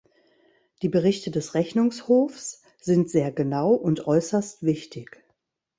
Die 0.81 0.89
Berichte 0.89 1.29
des 1.29 1.53
Rechnungshofs 1.53 2.63
sind 2.79 3.11
sehr 3.11 3.31
genau 3.31 3.75
und 3.75 4.07
äußerst 4.07 4.63
wichtig. 4.63 5.23